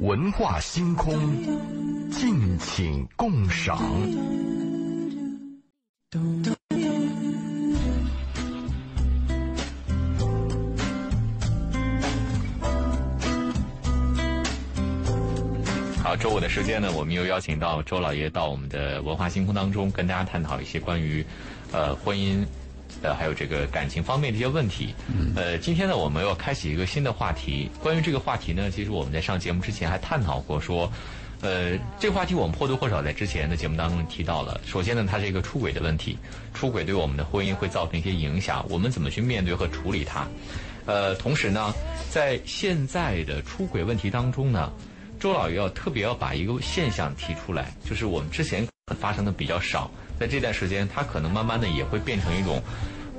[0.00, 1.14] 文化星空，
[2.10, 3.78] 敬请共赏。
[16.02, 21.24] 好，周五的时间呢，我们又邀请到周老爷到我们的文化星空当中，跟大家探讨一些关于
[21.72, 22.44] 呃婚姻。
[23.02, 24.94] 呃，还有这个感情方面的一些问题。
[25.36, 27.70] 呃，今天呢，我们要开启一个新的话题。
[27.82, 30.90] 关于这个话题呢，其实我们在上节目之前还探讨过，说，
[31.40, 34.60] 呃，这个话题我们或多或少在之前的节目当中提到了。
[34.66, 36.18] 首先呢，它是一个出轨的问题，
[36.54, 40.26] 出轨对我们的婚姻会造成一些影响，我们怎么去面对和处理它？
[40.86, 41.72] 呃，同时呢，
[42.10, 44.70] 在现在的出轨问题当中呢，
[45.18, 48.66] 周老爷要特别要把一个现象提出来，就是我们之前
[48.98, 49.90] 发生的比较少。
[50.18, 52.62] 在这段时间，他可能慢慢的也会变成一种，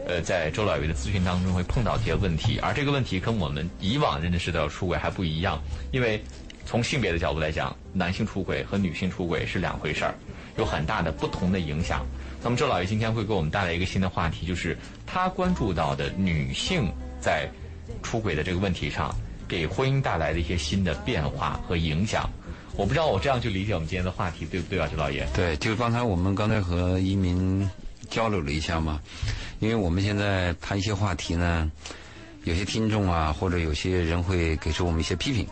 [0.08, 6.24] 呃，在周老爷的咨询当中会碰到这些问题，而这个问题跟我们以往认识的出轨还不一样，因为
[6.66, 10.16] 从性别的角度来讲，男性出轨和女性出轨是两回事儿，
[10.58, 12.06] 有很大的不同的影响。
[12.42, 17.50] 那么周老爷今天会给我们带来一个新的话题，就是他关注到的女性在
[18.02, 19.14] 出轨的这个问题上，
[19.48, 22.30] 给婚姻带来的一些新的变化和影响。
[22.78, 25.26] 我不知道我这样去理解我们今天的话题对不对啊，周老爷？
[25.34, 27.68] 对，就是刚才我们刚才和移民
[28.10, 29.00] 交流了一下嘛，
[29.60, 31.72] 因为我们现在谈一些话题呢，
[32.44, 35.48] 有些听众啊，或者有些人会给出我们一些批评。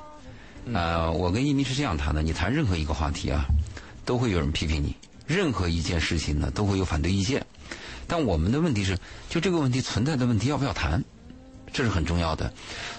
[0.73, 3.45] 啊，我跟移民是这样谈的：你谈任何一个话题啊，
[4.03, 4.89] 都会有人批评你；
[5.25, 7.45] 任何一件事情呢，都会有反对意见。
[8.05, 8.97] 但我们的问题是，
[9.29, 11.01] 就这个问题存在的问题要不要谈，
[11.71, 12.51] 这是很重要的。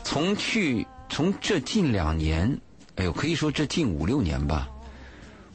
[0.02, 2.58] 从去从这近两年。
[2.96, 4.68] 哎呦，可以说这近五六年吧，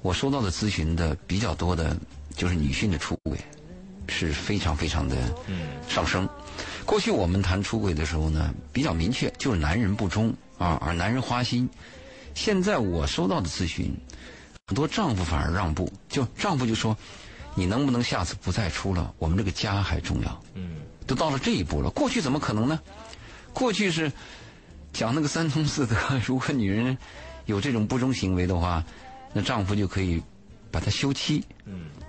[0.01, 1.95] 我收到的咨询的比较多的，
[2.35, 3.39] 就是女性的出轨，
[4.09, 5.15] 是非常非常的
[5.87, 6.27] 上升。
[6.85, 11.69] 过去我们谈出轨的时候呢，比较明确，就是男人不忠啊，而男人花心。
[12.35, 13.95] 现在我收到的咨询，
[14.67, 16.95] 很多丈夫反而让步，就丈夫就说
[17.55, 19.13] ：“你能不能下次不再出了？
[19.17, 21.89] 我们这个家还重要。”嗯，都到了这一步了。
[21.89, 22.79] 过去怎么可能呢？
[23.53, 24.11] 过去是
[24.91, 25.95] 讲那个三从四德，
[26.27, 26.97] 如果女人。
[27.49, 28.83] 有这种不忠行为的话，
[29.33, 30.21] 那丈夫就可以
[30.69, 31.43] 把她休妻，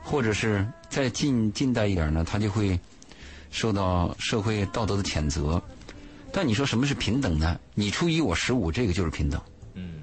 [0.03, 2.78] 或者是再近近代一点呢，他就会
[3.50, 5.61] 受到社会道德的谴责。
[6.31, 7.59] 但你说什么是平等呢？
[7.75, 9.41] 你初一我十五，这个就是平等。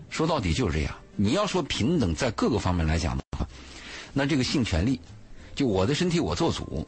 [0.10, 0.96] 说到底就是这样。
[1.16, 3.48] 你要说平等，在各个方面来讲的话，
[4.14, 5.00] 那这个性权利，
[5.54, 6.88] 就我的身体我做主，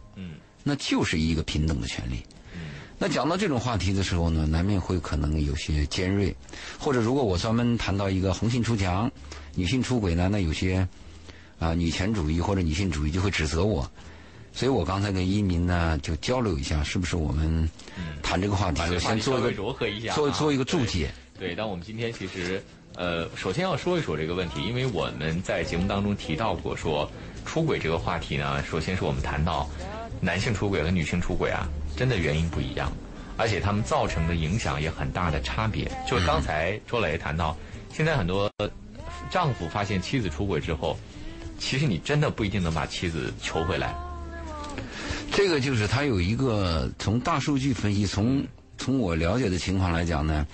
[0.63, 2.23] 那就是一个平等的权利。
[3.01, 6.35] 那讲到这种话题的时候呢，难免会可能有些尖锐，
[6.77, 9.09] 或者如果我专门谈到一个红杏出墙、
[9.55, 10.85] 女性出轨呢，那有些
[11.59, 13.89] 啊女权主义或者女性主义就会指责我，
[14.51, 17.69] 所以我刚才跟一民呢就交流一下，是不是我们
[18.21, 21.09] 谈这个话题，先做一个柔和一下，做做一个注解。
[21.39, 22.61] 对，但我们今天其实
[22.95, 27.09] 呃，首先要说一说这个问题，因为我们在节目当中提到过，说
[27.45, 29.69] 出轨这个话题呢，首先是我们谈到
[30.19, 31.65] 男性出轨和女性出轨啊。
[31.99, 32.89] 真的原因不一样，
[33.35, 35.83] 而且他们造成的影响也很大的差别。
[36.09, 37.57] 就是刚才周磊谈到，
[37.93, 38.49] 现在很多
[39.29, 40.97] 丈夫发现妻子出轨之后，
[41.59, 43.93] 其实你真的不一定能把妻子求回来。
[45.29, 48.41] 这个就是他有一个从大数据分析，从
[48.77, 50.47] 从我了解的情况来讲呢，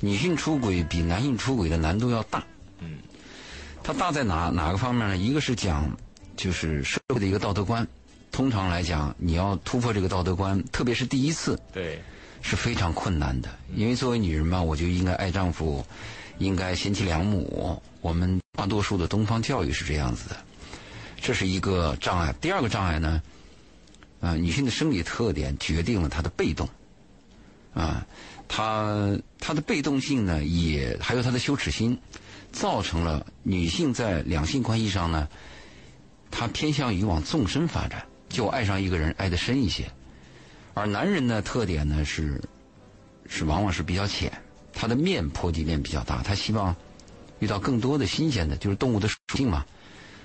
[0.00, 2.42] 女性出轨比男性出轨的难度要大。
[2.80, 2.98] 嗯，
[3.84, 5.16] 它大在哪哪个方面呢？
[5.16, 5.88] 一个是讲
[6.36, 7.86] 就是社会的一个道德观。
[8.30, 12.00] 通常来讲，你要突破这个道德观，特别是第一次，对，
[12.40, 13.48] 是非常困难的。
[13.74, 15.84] 因为作为女人嘛，我就应该爱丈夫，
[16.38, 17.82] 应该贤妻良母。
[18.00, 20.36] 我们大多数的东方教育是这样子的，
[21.20, 22.32] 这是一个障碍。
[22.40, 23.20] 第二个障碍呢，
[24.20, 26.68] 啊，女性的生理特点决定了她的被动，
[27.74, 28.06] 啊，
[28.46, 31.98] 她她的被动性呢，也还有她的羞耻心，
[32.52, 35.28] 造成了女性在两性关系上呢，
[36.30, 38.06] 她偏向于往纵深发展。
[38.28, 39.90] 就爱上一个人，爱得深一些，
[40.74, 42.40] 而男人呢，特点呢是，
[43.28, 44.30] 是往往是比较浅，
[44.72, 46.74] 他的面坡及面比较大，他希望
[47.38, 49.64] 遇到更多的新鲜的，就是动物的属性嘛。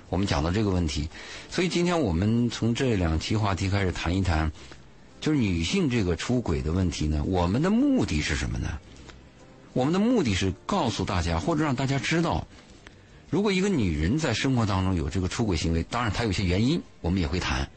[0.09, 1.09] 我们讲到这个问题，
[1.50, 4.51] 所以今天我们从这两期话题开始谈一谈，
[5.19, 7.23] 就是女性这个出轨的问题呢。
[7.23, 8.77] 我们的目的是什么呢？
[9.71, 12.45] 我们的目的是告诉大家，或者让大家知道，
[13.31, 17.67] 如果一个女人在生活当中有这个出轨行为，当然她有些原因，我们也会谈。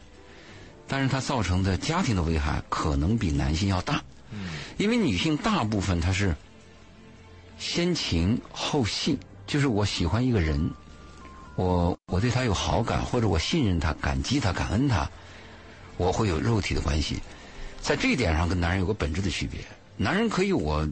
[0.88, 4.02] 但是它造成的家庭的危害可能比男性要大，
[4.76, 6.34] 因为女性大部分她是
[7.58, 10.70] 先情后性，就是我喜欢一个人，
[11.54, 15.10] 我我对他有好感，或者我信任他、感激他、感恩他，
[15.96, 17.18] 我会有肉体的关系，
[17.80, 19.60] 在这一点上跟男人有个本质的区别。
[19.96, 20.86] 男人可以我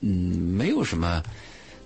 [0.00, 1.22] 嗯没有什么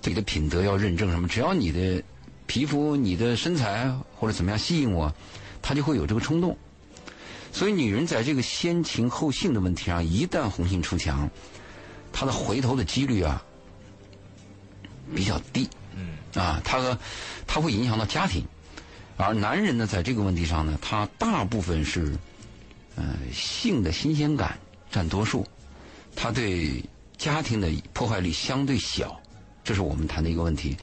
[0.02, 2.02] 对你的品德要认证什么，只要你的
[2.46, 5.14] 皮肤、你的身材或者怎么样吸引我，
[5.62, 6.58] 他就会有这个冲动。
[7.56, 11.26] 所以，女人在这个先情后性的问题上，一旦红杏出墙，
[12.12, 13.42] 她的回头的几率啊
[15.14, 15.66] 比较低。
[15.94, 16.18] 嗯。
[16.34, 16.98] 啊，她和
[17.46, 18.44] 她会影响到家庭，
[19.16, 22.14] 而男人呢，在这个问题上呢，他大部分是
[22.94, 24.58] 呃性的新鲜感
[24.90, 25.46] 占多数，
[26.14, 26.84] 他对
[27.16, 29.18] 家庭的破坏力相对小。
[29.64, 30.76] 这是我们谈的一个问题，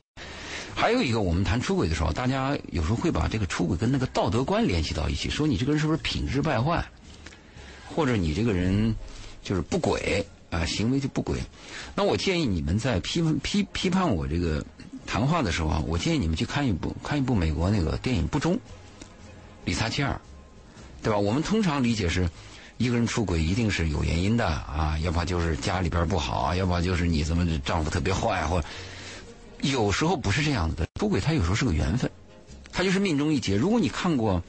[0.75, 6.84] 还有一个，我们谈出轨的时候，大家有时候会把这个出轨跟那个道德观联系到一起，说你这个人是不是品质败坏，
[7.96, 8.94] 或者你这个人
[9.42, 11.40] 就是不轨啊，行为就不轨。
[11.96, 14.66] 那我建议你们在批批批判我这个
[15.06, 18.56] 谈话的时候啊，我建议你们去看一部看一部美国那个电影《不忠》，
[19.66, 20.19] 理查基尔，
[21.02, 21.18] 对吧？
[21.18, 22.30] 我们通常理解是。
[22.78, 28.62] 一个人出轨一定是有原因的啊，要不就是家里边不好，要不就是你怎么丈夫特别坏，或
[29.63, 30.86] 有时候不是这样子的。
[31.00, 32.10] 出轨他有时候是个缘分，
[32.71, 33.56] 他就是命中一劫。
[33.56, 34.44] 如果你看过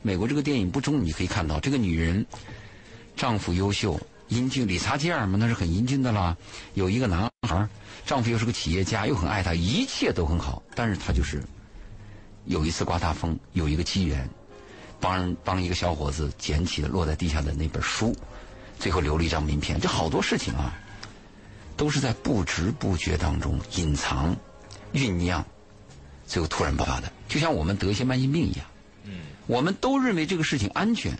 [0.00, 2.24] 美国这个电影《不忠》，你可以看到这个女人
[3.16, 6.36] 丈夫优秀、英俊，理查基尔嘛，那是很英俊的啦。
[6.74, 7.68] 有一个男孩，
[8.06, 10.62] 丈夫又是个企业家，又很爱她，一切都很好。
[10.74, 11.42] 但是她就是
[12.46, 14.28] 有一次刮大风，有一个机缘。
[15.02, 18.14] 帮帮一个小伙子捡起了落在地下的那本书，
[18.78, 19.80] 最后留了一张名片。
[19.80, 20.74] 这好多事情啊，
[21.74, 24.36] 都是在不知不觉当中隐藏、
[24.92, 25.44] 酝酿，
[26.26, 27.12] 最后突然爆发的。
[27.28, 28.66] 就像我们得一些慢性病一样，
[29.04, 31.18] 嗯，我们都认为这个事情安全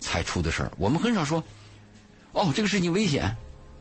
[0.00, 0.72] 才出的事儿。
[0.78, 1.42] 我们很少说，
[2.32, 3.36] 哦，这个事情危险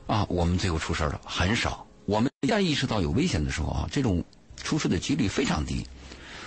[0.07, 1.86] 啊，我们最后出事儿了，很少。
[2.06, 4.24] 我们一旦意识到有危险的时候啊，这种
[4.57, 5.86] 出事的几率非常低。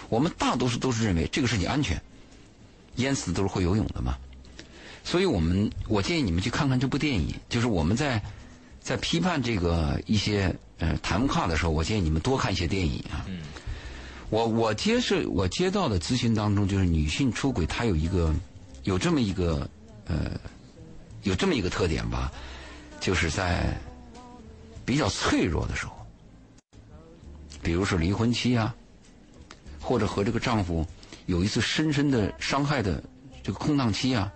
[0.09, 2.01] 我们大多数都是认为这个事情安全。
[2.97, 4.17] 淹死都是会游泳的嘛，
[5.05, 7.35] 所以我们我建议你们去看看这部电影。
[7.47, 8.23] 就是我们在
[8.87, 13.27] 在批判这个一些呃谈话的时候，我建议你们多看一些电影啊。
[14.31, 18.33] 我我接受我接到的咨询当中，就是女性出轨，她有一个
[18.85, 19.69] 有这么一个
[20.07, 20.39] 呃
[21.25, 22.31] 有这么一个特点吧，
[23.01, 23.77] 就是在
[24.85, 26.07] 比较脆弱的时候，
[27.65, 28.73] 比如说离婚期啊，
[29.81, 30.87] 或者和这个丈夫。
[31.27, 33.03] 有一次深深的伤害的
[33.43, 34.33] 这个空档期啊，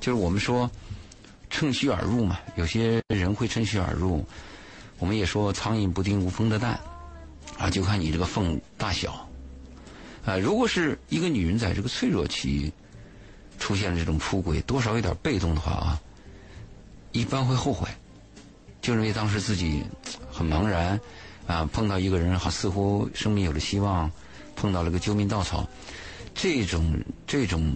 [0.00, 0.70] 就是我们说
[1.56, 2.38] 趁虚而入嘛。
[2.56, 4.22] 有些人会趁虚而入，
[4.98, 6.78] 我们也说苍蝇不叮无缝的蛋
[7.56, 9.26] 啊，就看你这个缝大小
[10.26, 10.36] 啊。
[10.36, 12.70] 如果是一个女人在这个脆弱期
[13.58, 16.00] 出现了这种出轨，多少有点被动的话啊，
[17.12, 17.88] 一般会后悔，
[18.82, 19.82] 就认为当时自己
[20.30, 21.00] 很茫然
[21.46, 24.10] 啊，碰到一个人好似乎生命有了希望，
[24.54, 25.66] 碰到了个救命稻草。
[26.34, 27.74] 这种这种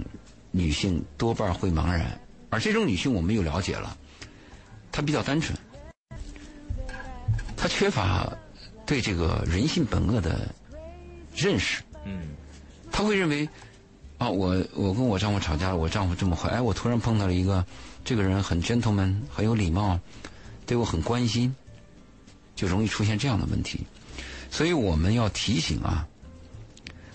[0.51, 2.21] 女性多半会茫然，
[2.51, 3.97] 而这种女性我们又了解了，
[4.93, 5.57] 她比较单纯，
[7.57, 8.31] 她缺乏
[8.85, 10.53] 对这个人性本恶的
[11.35, 11.83] 认识。
[12.05, 12.35] 嗯，
[12.91, 13.49] 她会认为
[14.19, 17.65] 啊，我我跟我丈夫吵架了，我丈夫这么坏，哎，我突然碰到了一个
[18.05, 19.99] 这个人很 gentleman，很有礼貌，
[20.67, 21.55] 对我很关心，
[22.57, 23.87] 就容易出现这样的问题。
[24.51, 26.07] 所以我们要提醒啊，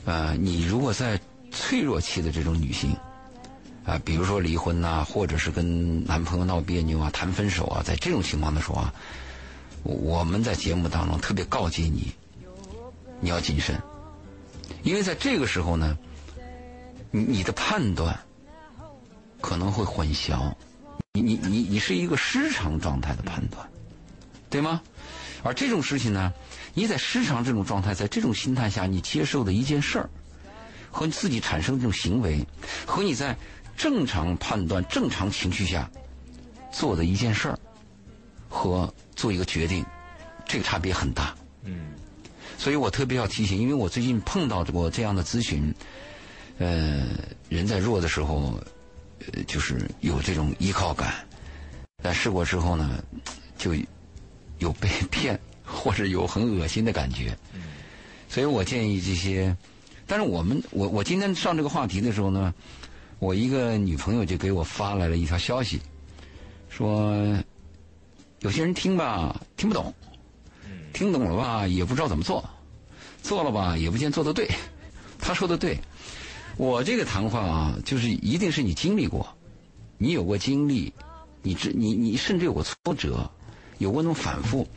[0.06, 1.20] 呃，你如果在
[1.52, 2.96] 脆弱期的这种女性，
[3.86, 8.94] 啊，比如说离婚呐，或者是跟男朋友闹别扭啊，谈分手啊，在这种情况的时候啊，
[9.84, 12.12] 我们在节目当中特别告诫你，
[13.20, 13.80] 你要谨慎，
[14.82, 15.96] 因为在这个时候呢，
[17.12, 18.20] 你你的判断
[19.40, 20.52] 可能会混淆，
[21.14, 23.70] 你你你你是一个失常状态的判断，
[24.50, 24.82] 对吗？
[25.44, 26.34] 而这种事情呢，
[26.74, 30.10] 你在失常这种状态，在这种心态下，你接受的一件事儿。
[30.90, 32.48] 和你自己产生这种行为，
[32.86, 33.36] 和你在
[33.78, 35.90] 正常判断、正常情绪下
[36.72, 37.60] 做的一件事儿，
[38.50, 39.86] 和做一个决定，
[40.46, 41.36] 这个差别很大。
[41.64, 41.94] 嗯，
[42.58, 45.74] 所以我特别要提醒，因为我最近碰到过这样的咨询，
[46.58, 47.08] 呃，
[47.50, 48.60] 人在弱的时候，
[49.34, 51.14] 呃，就是有这种依靠感，
[52.02, 53.04] 但试过之后呢，
[53.58, 53.76] 就
[54.60, 57.38] 有被 骗或者有很恶心的感觉。
[57.54, 57.62] 嗯，
[58.30, 59.56] 所以我建议这些。
[60.08, 62.54] 但是我们，我我今天上这个话题的时候呢，
[63.20, 65.82] 我一个女朋友就给我发来了一条消息，
[66.70, 67.16] 说
[68.40, 69.94] 有些人听吧听不懂，
[70.94, 72.48] 听懂了吧也不知道怎么做，
[73.24, 74.48] 做了吧也不见做的对。
[75.18, 75.80] 他说的对，
[76.58, 79.28] 我这个谈话啊，就是一定是你经历过，
[79.98, 80.94] 你有过经历，
[81.42, 83.28] 你知你你甚至有过挫折，
[83.80, 84.68] 有过那种反复，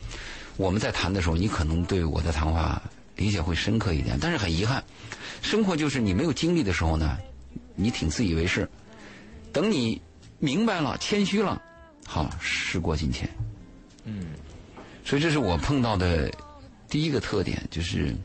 [0.57, 2.81] 我们在谈的时候，你可能对我的谈话
[3.15, 4.17] 理解会深刻一点。
[4.19, 4.83] 但是很遗憾。
[5.41, 7.17] 生活就是你没有经历的时候呢，
[7.79, 8.69] 你挺自以为是。
[9.51, 10.01] 等你
[10.37, 11.59] 明白了、谦虚了，
[12.05, 13.27] 好，时过境迁。
[14.03, 14.27] 嗯。
[15.03, 16.31] 所以这是我碰到的
[16.87, 18.15] 第一个特点就是，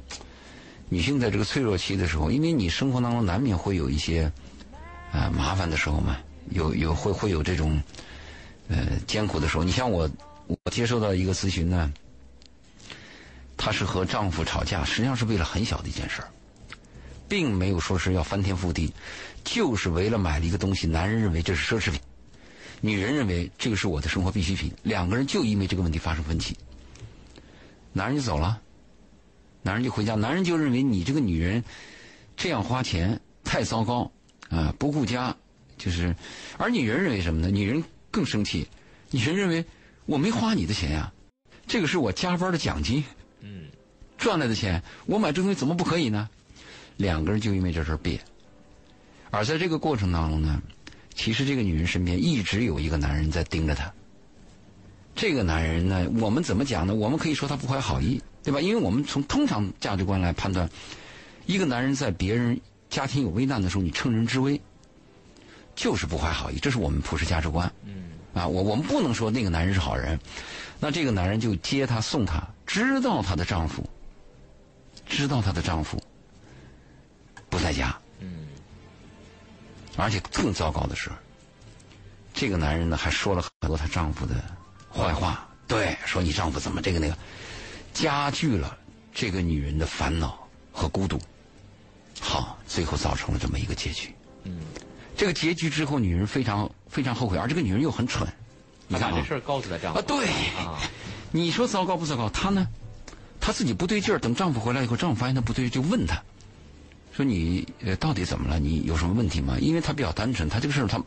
[0.90, 4.30] 女性在这个脆弱期的时候，因为你生活当中难免会有一些
[5.12, 6.18] 啊、麻烦的时候嘛，
[6.50, 7.82] 有有会会有这种
[8.68, 9.64] 呃艰苦的时候。
[9.64, 10.10] 你像我，
[10.46, 11.90] 我接受到一个咨询呢，
[13.56, 16.28] 她是和丈夫吵架，实际上是为了很小的一件事儿，
[17.26, 18.92] 并没有说是要翻天覆地，
[19.44, 22.00] 就是为了买了一个东西，男人认为这是奢侈品，
[22.80, 26.56] 女人认为这个是我的生活必需品，两个人就因为这个问题发生分歧，
[27.92, 28.60] 男人就走了，
[29.62, 31.62] 男人就回家，男人就认为你这个女人
[32.36, 34.10] 这样花钱太糟糕
[34.48, 35.36] 啊、不顾家，
[35.76, 36.16] 就是，
[36.56, 37.50] 而女人认为什么呢？
[37.50, 38.66] 女人更生气，
[39.10, 39.64] 女人认为
[40.06, 41.12] 我没花你的钱呀、
[41.66, 43.04] 这个是我加班的奖金，
[43.40, 43.66] 嗯，
[44.16, 46.28] 赚来的钱，我买这东西怎么不可以呢？
[46.96, 48.20] 两个人就因为这事儿别。
[49.34, 50.62] 而在这个过程当中呢，
[51.14, 53.92] 其实这个女人身边一直有一个男人在盯着她。
[55.14, 56.94] 这个男人呢，我们怎么讲呢？
[56.94, 58.60] 我们可以说他不怀好意，对吧？
[58.60, 60.68] 因为我们从通常价值观来判断，
[61.46, 62.60] 一个男人在别人
[62.90, 64.60] 家庭有危难的时候，你趁人之危，
[65.76, 67.72] 就是不怀好意，这是我们普世价值观。
[67.84, 70.18] 嗯，啊，我我们不能说那个男人是好人，
[70.80, 73.88] 那这个男人就接她送她，知道她的丈夫，
[75.06, 76.02] 知道她的丈夫
[77.48, 78.03] 不在家，嗯，
[79.96, 81.10] 而且更糟糕的是，
[82.32, 84.34] 这个男人呢还说了很多她丈夫的
[84.92, 87.16] 坏话，对，说你丈夫怎么这个那个，
[87.92, 88.76] 加剧了
[89.12, 91.20] 这个女人的烦恼和孤独，
[92.20, 94.12] 好，最后造成了这么一个结局。
[94.42, 94.60] 嗯，
[95.16, 98.28] 这个结局之后，女人非常非常后悔，而这个女人又很蠢。
[98.86, 100.26] 你看这事儿告诉她丈夫啊，对，
[100.58, 100.78] 啊，
[101.30, 102.28] 你说糟糕不糟糕？
[102.28, 102.66] 她呢，
[103.40, 104.18] 她自己不对劲儿。
[104.18, 106.22] 等丈夫回来以后，丈夫发现她不对，就问她，
[107.16, 108.58] 说你呃到底怎么了？
[108.58, 109.56] 你有什么问题吗？
[109.60, 110.98] 因为他比较单纯，他这个事儿他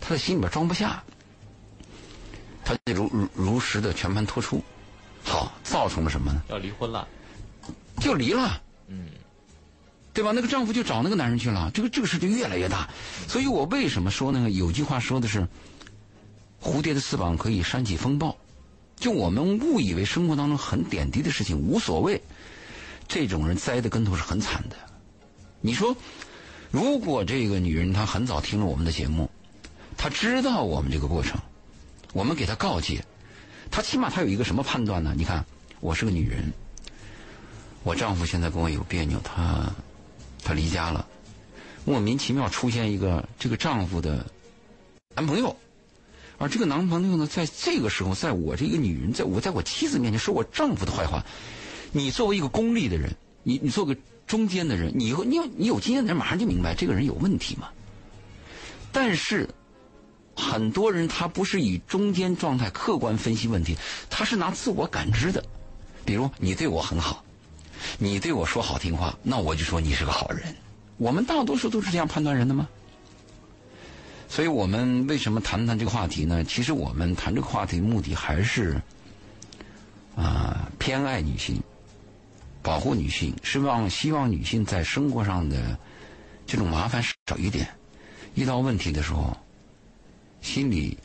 [0.00, 1.00] 他在心里边装不下，
[2.64, 4.60] 他就如如如实的全盘托出，
[5.22, 6.42] 好，造成了什么呢？
[6.48, 7.06] 要离婚了，
[8.00, 8.60] 就离了。
[8.88, 9.06] 嗯，
[10.12, 10.32] 对吧？
[10.34, 12.90] 那个丈夫就找那个男人去了，这个这个事就越来越大。
[13.28, 14.50] 所以我为什么说呢？
[14.50, 15.46] 有句话说的是，
[16.60, 18.36] 蝴蝶的翅膀可以扇起风暴。
[18.96, 22.20] 就我们误以为生活当中很点滴的事情无所谓，
[23.06, 24.76] 这种人栽的跟头是很惨的。
[25.64, 25.96] 你说，
[26.72, 29.30] 如果这个女人她很早听了我们的节目，
[29.96, 31.40] 她知道我们这个过程，
[32.12, 33.04] 我们给她告诫，
[33.70, 35.14] 她起码她有一个什么判断呢？
[35.16, 35.46] 你看，
[35.78, 36.52] 我是个女人，
[37.84, 39.72] 我丈夫现在跟我有别扭，他
[40.42, 41.06] 他离家了，
[41.84, 44.26] 莫名其妙出现一个这个丈夫的
[45.14, 45.56] 男朋友，
[46.38, 51.24] 而这个男朋友呢，在这个时候，在我这个女人，在我在我妻子面前说我丈夫的坏话，
[51.92, 53.14] 你作为一个功利的人，
[53.44, 57.68] 你你做个中间的人，你有你有你有经验的人，马上就明白这个人有问题嘛。
[58.90, 59.48] 但是
[60.34, 63.76] 很多人他不是以中间状态客观分析问题，
[64.08, 65.42] 他是拿自我感知的，
[66.04, 67.24] 比如你对我很好。
[67.98, 70.54] 你对我说好听话，那我就说你是个好人。
[70.98, 72.68] 我们大多数都是这样判断人的吗？
[74.28, 76.44] 所以我们为什么谈谈这个话题呢？
[76.44, 78.80] 其实我们谈这个话题目的还是
[80.14, 81.60] 啊、偏爱女性，
[82.62, 85.78] 保护女性，是望希望女性在生活上的
[86.46, 87.68] 这种麻烦少一点。
[88.34, 89.36] 遇到问题的时候，
[90.40, 90.96] 心里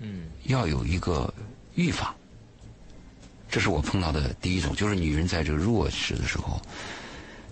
[0.00, 1.32] 嗯要有一个
[1.74, 2.14] 预防。
[3.48, 6.60] 这是我碰到的第一种，就是女人在这个弱势的时候，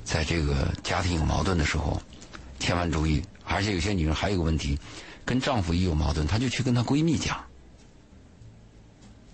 [0.04, 2.02] 在这个家庭有矛盾的时候，
[2.58, 3.22] 千万注意。
[3.44, 4.78] 而且有些女人还有个问题，
[5.24, 7.40] 跟丈夫一有矛盾，她就去跟她闺蜜讲。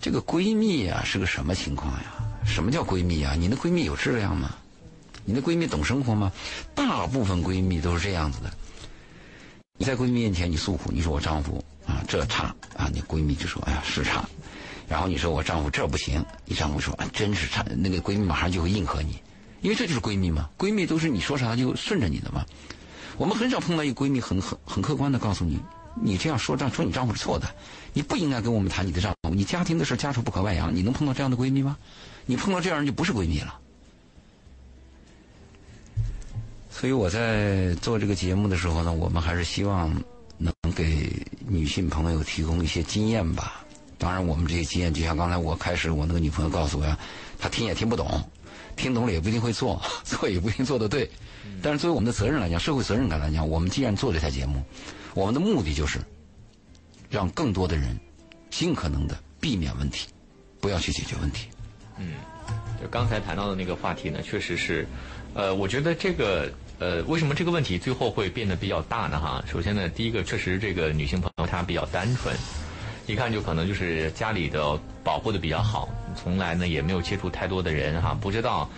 [0.00, 2.14] 这个闺蜜呀、是个什么情况呀？
[2.44, 3.34] 什么叫闺蜜啊？
[3.34, 4.54] 你的闺蜜有质量吗？
[5.24, 6.32] 你的闺蜜懂生活吗？
[6.74, 8.50] 大部分闺蜜都是这样子的。
[9.78, 14.28] 你在闺蜜面前你诉苦，你说我丈夫啊这差啊，你闺蜜就说哎呀是差。
[14.88, 19.18] 然后你说我丈夫这不行，你丈夫说啊真是差，那个闺蜜马上就会应和你，
[19.60, 22.44] 因为这就是闺蜜嘛，闺蜜都是你说啥就顺着你的嘛。
[23.18, 25.60] 我们很少碰到一个闺蜜很很很客观的告诉你，
[26.00, 27.46] 你这样说丈说你丈夫是错的，
[27.92, 31.76] 你不应该跟我们谈你的丈夫，你家庭的事家丑不可外扬，你能碰到这样的闺蜜吗？
[32.28, 33.58] 你碰到这样人就不是闺蜜了。
[36.70, 39.90] 所以我在做这个节目的时候呢，我们还是希望
[40.36, 41.10] 能给
[41.46, 43.64] 女性朋友提供一些经验吧。
[43.96, 46.98] 当然，我们这些经验就像刚才我开始，我那个女朋友告诉我呀，
[47.38, 48.22] 她听也听不懂，
[48.76, 51.10] 听懂了也不一定会做， 做也不一定做得对。
[51.62, 54.62] 但是作为我们的责任来讲，社会责任感来讲，我们既然做这台节目，
[55.14, 55.98] 我们的目的就是
[57.08, 57.98] 让更多的人
[58.50, 60.06] 尽可能的避免问题，
[60.60, 61.48] 不要去解决问题。
[61.98, 62.14] 嗯，
[62.80, 64.86] 就刚才谈到的那个话题呢，确实是，
[65.34, 69.18] 呃，我觉得这个呃，为什么这个问题最后会变得比较大呢？
[69.18, 72.34] 哈，首先呢，第一个确实这个女性朋友她比较单纯，
[73.06, 78.68] 一看就可能就是家里的保护的比较好，从来呢也没有接触太多的人哈，不知道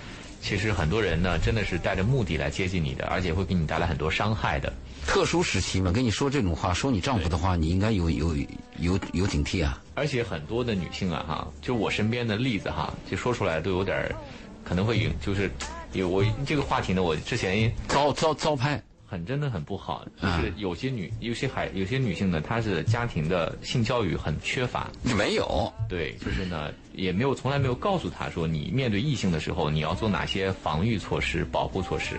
[0.41, 4.73] 其实很多人呢真的是带着目的来接近你的，而且会给你带来很多伤害的。
[5.11, 8.37] 特殊时期嘛，跟你说这种话，说你丈夫的话，你应该有有
[8.79, 9.83] 有有警惕啊。
[9.97, 14.14] 而且很多的女性啊哈，就我身边的例子哈，就说出来都有点儿
[14.62, 15.50] 可能会有，就是
[15.95, 32.14] 有我这个话题呢，我之前遭遭遭拍，很真的很不好，就是有些女有些孩有些女性呢，她是家庭的性教育很缺乏，没有，对，就是呢也没有从来没有告诉她说你面对异性的时候你要做哪些防御措施、保护措施，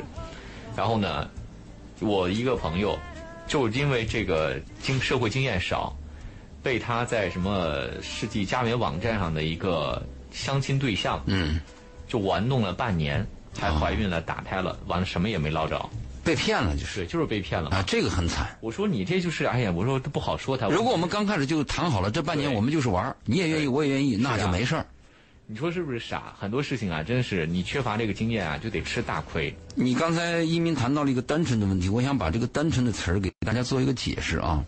[0.76, 1.30] 然后呢，
[2.02, 2.98] 我一个朋友
[3.48, 5.96] 就是因为这个经社会经验少，
[6.64, 11.60] 被他在什么世纪佳缘网站上的一个相亲对象，嗯，
[12.08, 13.26] 就玩弄了半年，
[13.60, 15.90] 还怀孕了、打胎了，完了什么也没捞着，
[16.24, 17.70] 被骗了就是对，就是被骗了。
[17.70, 18.48] 啊，这个很惨。
[18.62, 20.68] 我说你这就是，哎呀，我说都不好说他。
[20.68, 24.86] 如果我们刚开始就谈好了，这半年我们就是玩儿，你也愿意，我也愿意，那就没事儿。
[25.52, 26.34] 你说是不是傻？
[26.40, 29.54] 很多事情啊，真是你缺乏这个经验啊，就得吃大亏。
[29.76, 34.64] 你刚才一鸣谈到了一个单纯的问题，我想把这个单纯的词儿给大家做一个解释啊。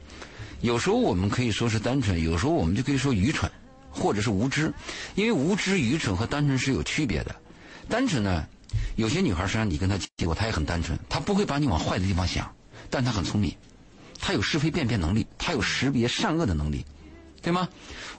[0.60, 3.50] 有时候我们可以说是单纯，有时候我们就可以说愚蠢，
[3.90, 4.74] 或者是无知，
[5.16, 7.34] 因为无知、愚蠢和单纯是有区别的。
[7.88, 8.46] 单纯呢，
[8.98, 12.54] 有些女孩实际上你跟她结果，她也很单纯，她不会把你往坏的地方想，
[12.90, 13.56] 但她很聪明，
[14.20, 16.86] 她有是非辨别能力，她有识别善恶的能力，
[17.42, 17.70] 对吗？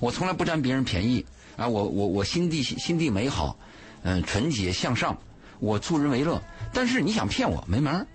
[0.00, 3.56] 我从来不占别人便宜啊，我我我心地心地美好，
[4.02, 5.16] 嗯、纯洁向上，
[5.60, 6.42] 我助人为乐。
[6.72, 8.06] 但是你想骗我没门儿。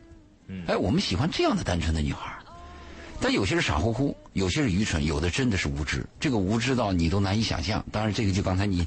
[0.68, 2.36] 哎，我们喜欢这样的单纯的女孩，
[3.22, 6.04] 但有些是傻乎乎，有些是愚蠢，有的真的是无知。
[6.20, 7.86] 这个无知到你都难以想象。
[7.92, 8.86] 当然，这个就刚才你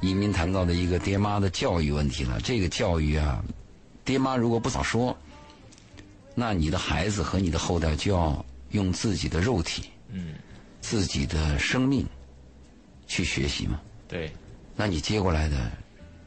[0.00, 2.40] 移民谈到的一个爹妈的教育问题了。
[2.40, 3.42] 这个教育啊，
[4.04, 5.16] 爹妈如果不早说，
[6.34, 10.34] 那你的孩子和你的后代就要用自己的肉体、嗯，
[10.80, 12.06] 自己的生命
[13.12, 13.78] 去学习嘛。
[14.08, 14.32] 对，
[14.74, 15.56] 那你接过来的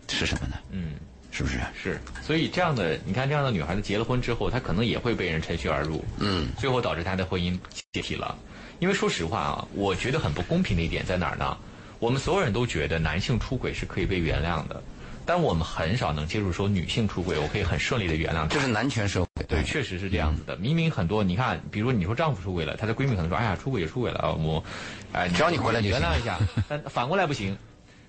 [0.08, 0.56] 是什么呢？
[0.70, 0.94] 嗯，
[1.32, 1.60] 是不是？
[1.84, 2.00] 是。
[2.22, 7.58] 所以这样的，你看这样的女孩子结了婚之后，她可能也会被人趁虚而入，嗯，最后导致她的婚姻
[7.92, 8.38] 解体了。
[8.80, 11.58] 因为说实话啊，我觉得很不公平的一点在哪儿呢？
[11.98, 14.84] 我们所有人都觉得男性出轨是可以被原谅的，
[15.26, 18.48] 但我们很少能接受说女性出轨，我可以很顺利的原谅她。
[18.48, 19.30] 这是男权社会。
[19.48, 20.56] 对，确实是这样子的。
[20.58, 24.64] 明明很多，你看，比如说你说丈夫出轨了，她的闺蜜可能说：“哎呀，出轨也出轨了啊，我，
[25.12, 26.38] 哎，只要你回来就原谅一下。”
[26.70, 27.58] 但 反过来不行。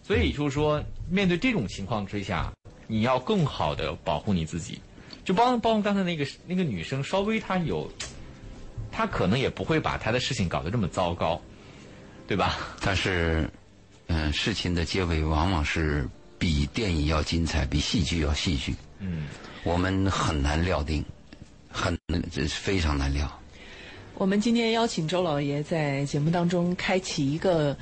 [0.03, 2.53] 所以就是说，面对这种情况之下，
[2.87, 4.81] 你要更好的保护你自己。
[5.25, 7.91] 就包包括刚才那个那个女生，稍微她有，
[8.93, 11.41] 她可能也不会把她的事情搞得这么糟糕，
[12.29, 12.57] 对吧？
[12.81, 13.51] 但是，
[14.07, 18.75] 嗯、事情的结尾往往是比电影要精彩，比戏剧要戏剧。
[18.99, 19.27] 嗯，
[19.65, 21.05] 我们很难料定，
[21.69, 21.99] 很
[22.31, 23.31] 这是非常难料。
[24.15, 27.77] 我们今天邀请周老爷在节目当中开启一个，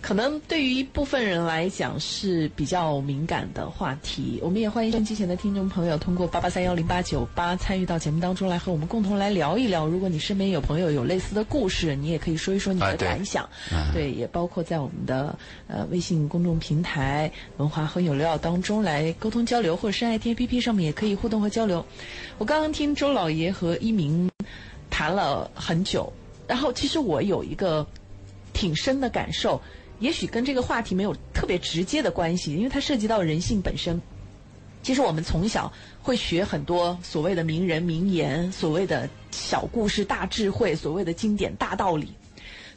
[0.00, 4.40] 可能对于一部分人来讲是比较敏感的话题。
[4.42, 9.86] 我们也欢迎收音机前的听众朋友通过八八三幺零八九八参与到节目当中来，和我们共同来聊一聊。
[9.86, 13.48] 如果你身边有朋友有类似的故事，你也可以说一说你的感想。
[13.72, 21.84] 嗯对，也包括在我们的呃微信公众平台“文化很有料”当中来沟通交流，或者是爱听 APP 上面也可以互动和交流。
[22.38, 24.30] 我刚刚听周老爷和一鸣
[24.88, 26.10] 谈了很久，
[26.48, 27.86] 然后其实我有一个
[28.52, 29.60] 挺深的感受，
[30.00, 34.00] 也许跟这个话题没有特别直接的关系，因为它涉及到人性本身。
[34.82, 42.08] 其实我们从小会学很多所谓的名人名言，所谓的小故事大智慧，所谓的经典大道理。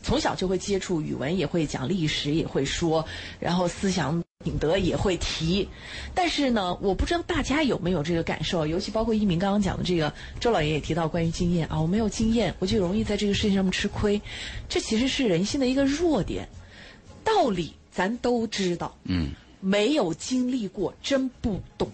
[0.01, 3.05] 从小就会接触语文，也会讲历史，也会说，
[3.39, 5.65] 然后思想品德也会提。
[6.13, 14.21] 但是呢，我不知道大家有没有这个感受，尤其包括一鸣刚刚讲的这个，周老爷也提到关于经验啊，我没有经验，我就容易在这个事情上面吃亏。
[14.67, 16.49] 这其实是人性的一个弱点。
[17.23, 21.89] 道理咱都知道，嗯，没有经历过真不懂。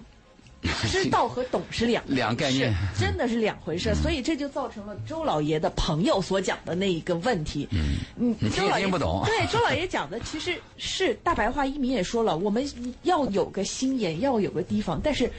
[0.92, 2.74] 知道和懂是两两概念。
[2.94, 7.66] 是真的是两回事，所以这就造成了周老爷的朋友所讲的那一个问题。
[7.72, 9.24] 嗯，你周老爷听不懂。
[9.26, 12.70] 对，周老爷讲的其实是大白话，一鸣也说了，我们
[13.04, 15.32] 要有个心眼，要有个提防，但是，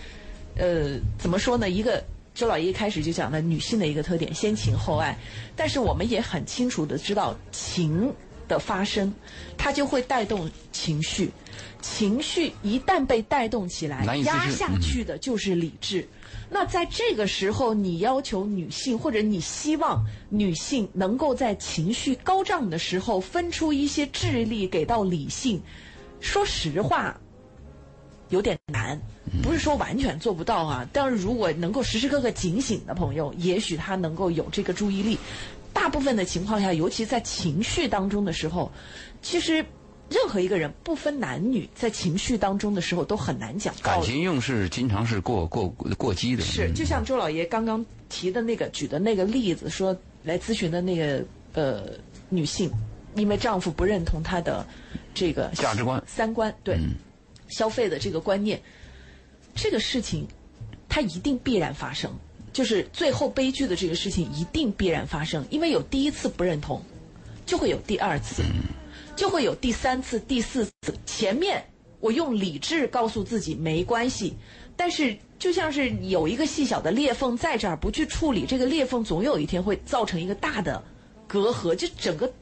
[0.57, 1.69] 呃，怎么说呢？
[1.69, 2.03] 一个
[2.35, 5.19] 周老爷一开始就讲了女性的一个特点，先情后爱，
[5.55, 8.11] 但是我们也很清楚的知道情
[8.51, 9.11] 的发生，
[9.57, 11.31] 它就会带动情绪。
[11.81, 16.07] 情绪一旦被带动起来压下去的就是理智。
[16.51, 25.63] 那在这个时候，你要求女性，或者你希望女性能够在情绪高涨的时候分出一些智力给到理性，
[26.21, 27.19] 说实话，
[28.29, 29.01] 有点难，
[29.43, 30.87] 不是说完全做不到啊。
[30.93, 35.17] 但是如果能够时时刻刻警醒的朋友，也许他能够有这个注意力。
[35.73, 38.71] 大部分的情况下，尤其在情绪当中的时候，
[39.23, 39.65] 其实
[40.09, 43.75] 任何一个人不分男女，在情绪当中的时候都很难讲。
[43.83, 46.43] 感情用事经常是过过过激的。
[46.43, 51.85] 是，就像周老爷刚刚提的那个举的那个例子，说来咨询的那个呃
[52.29, 52.71] 女性，
[53.15, 54.67] 因为丈夫不认同她的
[55.15, 56.77] 这个价值观三观，对、
[57.49, 58.61] 消费的这个观念，
[59.55, 60.27] 这个事情
[60.89, 62.11] 它一定必然发生，
[62.53, 66.83] 就是最后悲剧的这个事情一定必然发生，因为有第一次不认同，
[67.47, 68.43] 就会有第二次，
[69.15, 70.95] 就会有第三次、第四次。
[71.07, 71.65] 前面
[72.01, 74.37] 我用理智告诉自己没关系，
[74.77, 80.83] 但是就像是有一个细小的裂缝在这儿，不去处理，这个裂缝总有一天会造成一个大的
[81.27, 82.33] 隔阂，就整个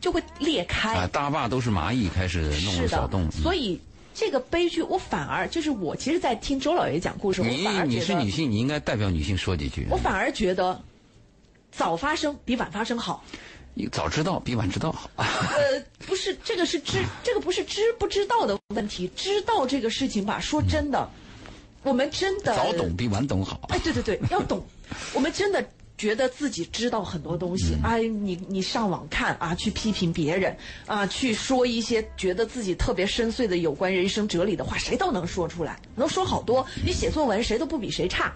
[0.00, 0.94] 就会裂开。
[0.94, 3.32] 啊，大坝都是蚂蚁开始弄是了小洞的，。
[3.32, 3.80] 所以
[4.16, 9.96] 这个悲剧，我反而就是我其实，在听周老爷讲故事，我你你反而觉得，是女性，你应该代表女性说几句我。
[9.98, 10.82] 反而觉得
[11.70, 13.22] 早发生比晚发生好。
[13.74, 15.10] 你早知道比晚知道好。
[15.18, 15.26] 呃，
[16.06, 20.40] 不是，这个是知，这个不是知不知道的问题，知道这个事情吧？
[20.40, 21.10] 说真的，
[21.82, 23.60] 我们真的早懂比晚懂好。
[23.68, 24.64] 哎，对对对，要懂。
[25.12, 25.62] 我们真的
[25.98, 27.76] 觉得自己知道很多东嗯西。
[27.82, 30.56] 哎，你你上网看啊，去批评别人
[30.86, 36.66] 啊，去说一些觉得自己特别深邃的有关人生哲理的话，谁都能说出来，能说好多。
[36.84, 38.32] 你写作文谁都不比谁差。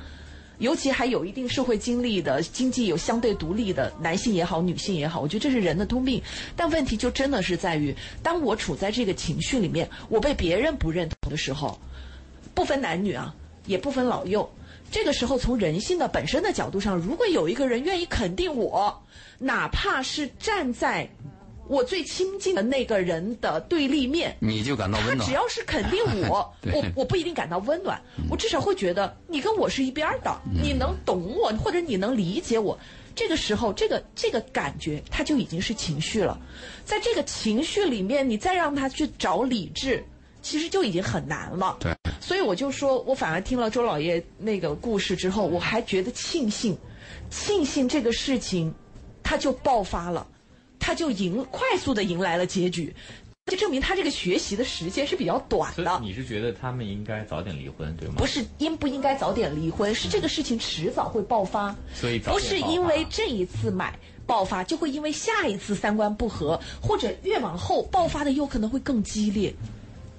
[0.58, 6.22] 尤其还有一定社会经历的、经济有相对独立的男性也好、女性也好，我觉得这是人的通病。
[6.54, 11.80] 但问题就真的是在于，当我处在这个情绪里面，我被别人不认同的时候，
[12.54, 14.46] 不分男女啊，也不分老幼。
[14.90, 19.02] 这个时候，从人性的本身的角度上，如果有一个人愿意肯定我，
[19.38, 21.08] 哪怕是站在
[21.68, 25.32] 我最亲近的那个人的对立面，你就感到温暖他只。
[25.32, 32.76] 要是肯定我， 我我不一定感到温暖，我至少会觉得你跟我是一边儿的，你能懂我，或者你能理解我。
[33.14, 36.40] 这个时候，这个这个感觉，它就已经是情绪了。
[36.84, 40.04] 在这个情绪里面，你再让他去找理智，
[40.42, 41.76] 其实就已经很难了。
[41.80, 46.76] 对，所以我就说，我反而听了周老爷那个故事之后，我还觉得庆幸，
[47.30, 48.74] 庆幸这个事情，
[49.22, 50.26] 它就爆发了，
[50.78, 52.94] 它就迎快速的迎来了结局，
[53.46, 55.98] 就证明他这个学习的时间是比较短的。
[56.02, 58.14] 你是觉得他们应该早点离婚，对吗？
[58.16, 69.52] 不是应不应该早点离婚，是这个事情迟早会爆发，所以早不是因为这一次买爆发，就会因为下一次三观不合，或者越往后爆发的有可能会更激烈。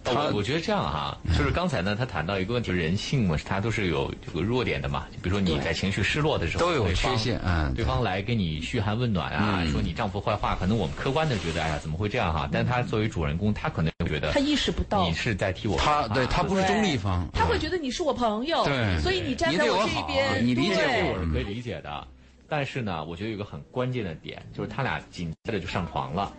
[0.06, 5.06] 哦我我觉得这样哈、就是刚才呢，他谈到一个问题，人性嘛，他都是有这个弱点的嘛。
[5.22, 7.86] 比如说你在情绪失落的时候，都有缺陷嗯对。
[7.86, 9.72] 方来给你嘘寒问暖啊，嗯。
[9.72, 12.50] 说你丈夫坏话，可能我们客观的觉得，哎呀，怎么会这样哈？
[12.52, 15.08] 但他作为主人公，他可能觉得他意识不到。
[15.08, 19.00] 你是在替我他对他不是中立方，他会觉得你是我朋友，对。
[19.02, 21.04] 所以你站在我好边，你理解对。
[21.12, 21.20] 我。
[21.20, 22.08] 我是可以理解的。
[22.50, 26.34] 但是呢，我觉得有一个很关键的点，就是他俩紧接着就上床了，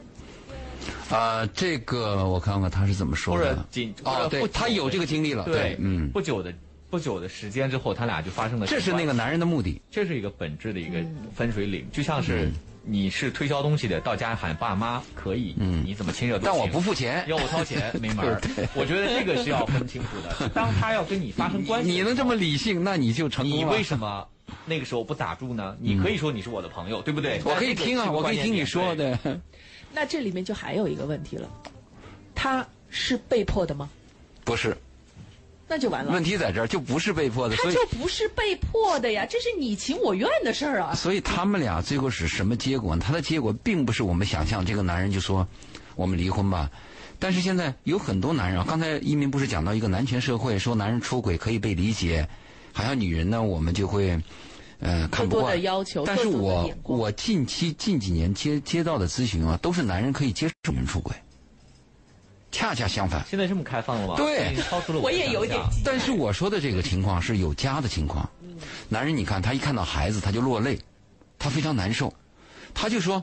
[1.11, 3.95] 啊，这个我看看他是怎么说或者的。
[4.05, 6.53] 哦，对他有这个经历了，对，嗯，不久的
[6.91, 9.81] 不久的时间之后，他俩就发生了，这是那个，男人的目的。
[9.91, 10.99] 这是一个本质的一个
[11.35, 12.51] 分水岭，就像是
[12.85, 18.41] 你是推销东西的，到家喊爸妈可以，嗯你怎么亲热但我不付钱，要我掏钱 没门儿。
[18.75, 20.49] 我觉得这个是要分清楚的。
[20.51, 22.35] 当他要跟你发生关系，你能这么？
[22.35, 23.71] 理性，那你就成功了你。
[23.71, 24.27] 为什么
[24.67, 25.77] 那个时候不打住呢？
[25.81, 27.41] 你可以说你是我的朋友，对不对？
[27.45, 29.35] 我可以听啊，我可以听你说关键点。
[29.35, 29.41] 的。
[29.93, 31.49] 那这里面就还有一个问题了，
[32.35, 33.89] 他是被迫的吗？
[34.45, 34.77] 不是，
[35.69, 36.23] 那就完了问。
[36.25, 40.95] 题在这儿，就不是被迫的，他就不是被迫的呀，这是你情我愿的事儿啊。
[40.95, 43.03] 所以他们俩最后是什么结果呢？
[43.07, 45.47] 他的结果并不是我们想象，这个男人就说
[45.95, 46.71] 我们离婚吧。
[47.19, 52.29] 但是现在有很多男人啊，刚才一鸣不是讲到一个男权社会，说男人出轨可以被理解，
[52.73, 54.21] 好像女人呢我们就会
[54.83, 55.53] 呃看不惯。
[55.55, 61.15] 的要求但是我我近期近几年接接到的咨询啊，都是男人可以接受女人出轨，
[62.51, 63.25] 恰恰相反。
[63.31, 64.15] 现在这么开放了吗？
[64.17, 64.55] 对。
[64.69, 68.29] 超出了我的也有点但是我说的这个情况是有家的情况，
[68.89, 70.79] 男人你看他一看到孩子他就落泪，
[71.39, 72.13] 他非常难受，
[72.75, 73.23] 他就说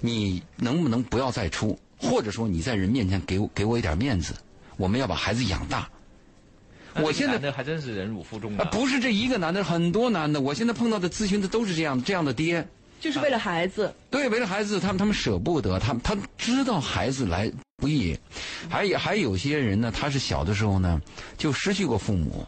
[0.00, 4.34] 你能不能不要再出，或者说你在人面前给我给我一点面子，
[4.76, 5.88] 我们要把孩子养大。
[6.96, 12.66] 我现在男的还真是忍辱负重啊，不是这一个男的，很多男的，我现在碰到的咨询的都是这样这样的爹，
[13.00, 18.18] 就是为了孩子，对，为了孩子，他们他们舍不得，他们他知道孩子来不易，
[18.68, 21.00] 还有还有些人呢，他是小的时候呢
[21.38, 22.46] 就失去过父母，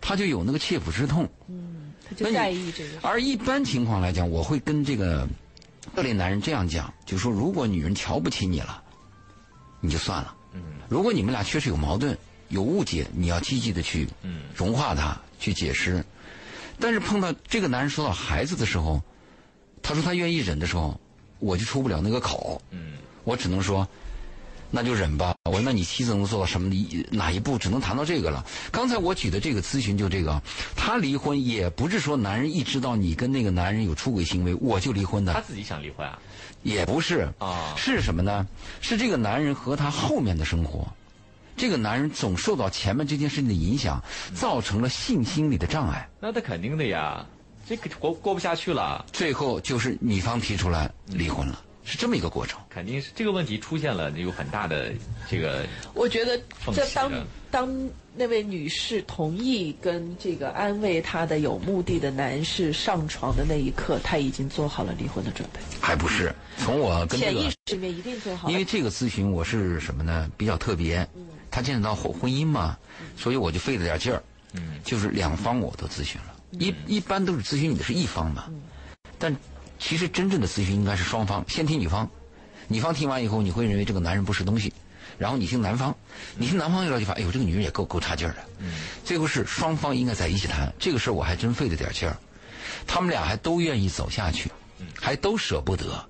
[0.00, 1.28] 他就有那个切肤之痛。
[1.48, 2.90] 嗯他就在意这个。
[3.02, 5.28] 而一般情况来讲，我会跟这个
[5.94, 8.82] 这类男人这样讲，就说，如果女人瞧不起你了，
[9.80, 10.34] 你就算了。
[10.52, 12.18] 嗯，如果你们俩确实有矛盾，
[12.50, 14.06] 有误解，你要积极的去
[14.54, 16.04] 融化他，去解释。
[16.78, 19.02] 但是碰到这个男人说到孩子的时候，
[19.82, 21.00] 他说他愿意忍的时候，
[21.38, 22.60] 我就出不了那个口。
[22.70, 23.86] 嗯，我只能说，
[24.70, 25.34] 那就忍吧。
[25.44, 26.70] 我说那你妻子能做到什么
[27.10, 27.58] 哪一步？
[27.58, 28.44] 只能谈到这个了。
[28.70, 30.42] 刚才我举的这个咨询就这个，
[30.74, 35.32] 他离婚也不是说男人一知道你跟那个男人有出轨行为我就离婚的。
[35.32, 36.18] 他自己想离婚啊？
[36.62, 38.46] 也不是啊，是什么呢？
[38.80, 40.86] 是这个男人和他后面的生活，
[41.60, 44.02] 这个男人总受到前面这件事情的影响，
[44.34, 46.08] 造成了性心理的障碍。
[46.18, 47.26] 那他肯定的呀，
[47.68, 49.04] 这个过过不下去了。
[49.12, 52.58] 最后就是女方提出来离婚了，是这么一个过程。
[52.70, 54.90] 肯定是这个问题出现了，有很大的
[55.28, 55.66] 这个。
[55.92, 56.40] 我觉得
[56.72, 57.12] 这当
[57.50, 65.60] 当那位女士同意跟这个安慰她的有目的的男士上床的那一刻，她已经做好了离婚的准备。
[65.78, 68.48] 还不是从我跟这个潜意识里面一定做好。
[68.48, 70.30] 因为这个咨询我是什么呢？
[70.38, 71.06] 比较特别，
[71.50, 72.78] 他牵扯到婚婚姻嘛，
[73.16, 74.22] 所以我就费了点劲儿。
[74.52, 78.46] 嗯，就是两方我都咨询了，一一般都是咨询你的是一方嘛，
[79.16, 79.34] 但
[79.78, 82.10] 其实真正的咨询应该是双方，先听女方，
[82.66, 84.72] 女方听完以后，你会认为这个男人不是东西，
[85.18, 85.96] 然后你听男方，
[86.36, 88.38] 你听男方又了解法，哎呦，这个女人也够够差劲儿的。
[88.58, 88.72] 嗯，
[89.04, 92.16] 最后是双方应该在一起谈，这个事儿我还真费了点劲儿，
[92.88, 94.50] 他们俩还都愿意走下去，
[95.00, 96.04] 还都舍不得，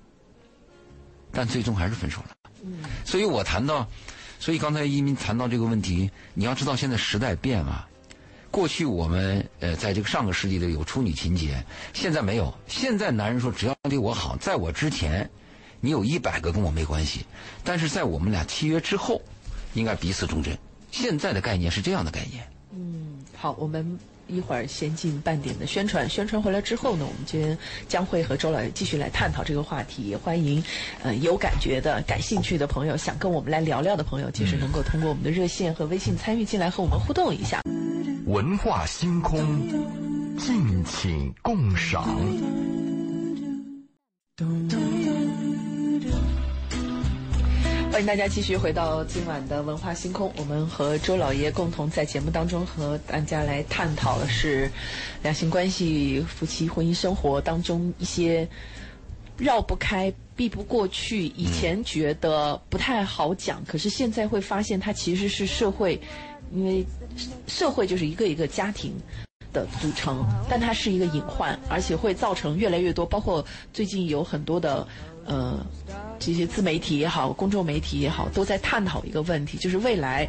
[1.31, 2.35] 但最终还是分手了。
[2.63, 3.87] 嗯，所以我谈到，
[4.41, 7.87] 所以刚才一民谈到这个问题，你要知道现在时代变了。
[8.49, 12.51] 过去我们呃，在这个上个世纪的有处女情节，现在没有。
[12.67, 15.29] 现在男人说只要对我好，在我之前，
[15.79, 17.23] 你有一百个跟我没关系，
[17.63, 19.21] 但是在我们俩契约之后，
[19.75, 20.57] 应该彼此忠贞。
[20.89, 22.43] 现在的概念是这样的概念。
[22.71, 23.99] 嗯，好，我们
[24.31, 30.03] 一会儿先进半点的宣传，宣传回来之后呢，我们今天将会和周老师继续来探讨这个话题。
[30.03, 30.63] 也欢迎
[31.03, 37.61] 呃有感觉的、感兴趣的朋友，想跟我们来聊聊的朋友，其实能够通过我们的热线和微信参与进来和我们互动一下。
[38.25, 39.37] 文化星空，
[40.37, 42.07] 敬请共赏。
[47.91, 54.71] 欢迎大家继续回到今晚的文化星空，我们和周老爷共同在节目当中和大家来探讨的是
[55.21, 58.47] 两性关系、夫妻婚姻生活当中一些
[59.37, 65.99] 绕不开、避不过去，以前觉得不太好讲，可是现在会发现它其实是社会。
[66.53, 66.85] 因为
[67.47, 68.93] 社会就是一个一个家庭
[69.53, 73.05] 的组成，但它是一个隐患，而且会造成越来越多。
[73.05, 74.85] 包括最近有很多的
[75.31, 75.65] 呃
[76.19, 80.27] 这些自媒体也好，公众媒体也好，都在探讨一个问题，就是未来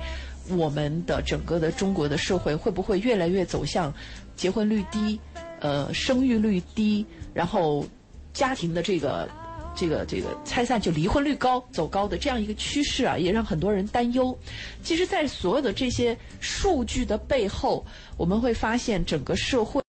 [0.49, 3.93] 我们的整个的中国的社会会不会越来越走向
[4.37, 5.19] 结婚率低、
[5.59, 7.85] 呃生育率低，然后
[8.33, 9.29] 家庭的这个。
[9.75, 14.39] 这个这个拆散就离婚率高走高的这样一个趋势啊，也让很多人担忧。
[14.83, 17.83] 其实，在所有的这些数据的背后，
[18.19, 19.81] 我们会发现整个社会，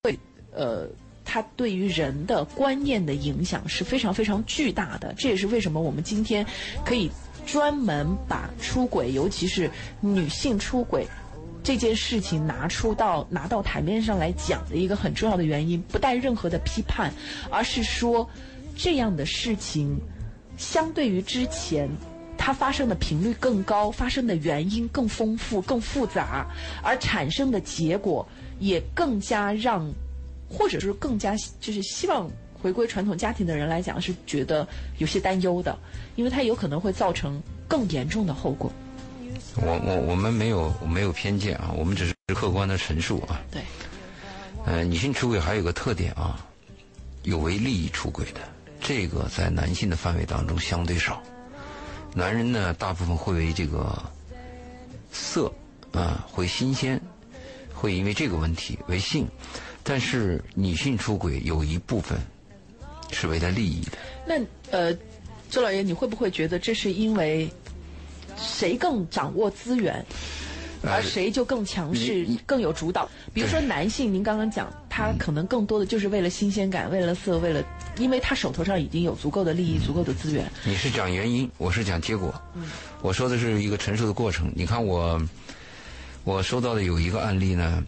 [0.54, 0.88] 呃，
[1.34, 5.12] 它对于人的观念的影响是非常非常巨大的。
[5.18, 6.46] 这也是为什么我们今天
[6.86, 7.10] 可以
[7.44, 9.68] 专门把出轨，尤其是
[10.00, 11.08] 女性出轨
[11.64, 17.12] 这件事情拿出到拿到台面上来讲的一个很重要的原因，不带任何的批判，
[17.50, 18.30] 而是说。
[18.76, 19.96] 这样的事情，
[20.58, 21.88] 相对于之前，
[22.36, 26.48] 它发生的频率更高，发生的原因更丰富、更复杂，
[26.82, 28.28] 而产生的结果
[28.60, 29.88] 也更加让，
[30.54, 32.30] 或者是更加就是希望
[32.62, 34.66] 回归传统家庭的人来讲是觉得
[35.00, 35.78] 有些担忧的，
[36.16, 38.72] 因为它有可能会造成更严重的后果。
[39.56, 43.42] 我我我们没有没有偏见啊，我们只是客观的陈述啊。
[43.52, 43.62] 对。
[44.66, 46.48] 呃，女性出轨还有个特点啊，
[47.24, 48.40] 有为利益出轨的。
[48.80, 51.22] 这个在男性的范围当中相对少，
[52.14, 54.02] 男人呢大部分会为这个
[55.12, 55.52] 色
[55.92, 57.00] 啊会新鲜，
[57.74, 59.28] 会因为这个问题为性，
[59.84, 62.18] 但是女性出轨有一部分
[63.12, 63.92] 是为了利益的。
[64.26, 64.36] 那
[64.72, 64.98] 呃，
[65.50, 67.50] 周老爷，你会不会觉得这是因为
[68.38, 70.04] 谁更掌握资源？
[70.86, 73.10] 而谁就更强势、更有主导？
[73.34, 77.64] 比如说男性，您刚刚讲，他可能更多的就是为了新鲜感、为了色、为了，
[77.98, 80.46] 因为他手头上已经有足够的利益、足够的资源。
[80.66, 82.34] 你是讲原因，我是讲结果。
[82.54, 82.64] 嗯，
[83.02, 84.52] 我说的是一个陈述的过程。
[84.54, 85.22] 你看我，
[86.26, 87.82] 我收到的有一个案例呢，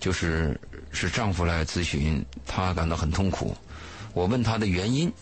[0.00, 0.58] 就是
[0.90, 3.56] 是丈夫来咨询，他感到很痛苦。
[4.12, 5.12] 我问他的原因，